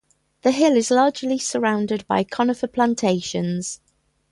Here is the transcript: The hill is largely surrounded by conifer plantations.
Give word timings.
The 0.41 0.49
hill 0.49 0.75
is 0.77 0.89
largely 0.89 1.37
surrounded 1.37 2.07
by 2.07 2.23
conifer 2.23 2.65
plantations. 2.65 3.81